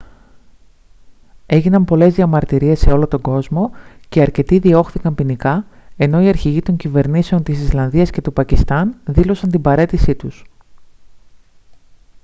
[1.45, 3.71] έγιναν πολλές διαμαρτυρίες σε όλο τον κόσμο
[4.09, 5.65] και αρκετοί διώχθηκαν ποινικά
[5.97, 10.45] ενώ οι αρχηγοί των κυβερνήσεων της ισλανδίας και του πακιστάν δήλωσαν την παραίτησή τους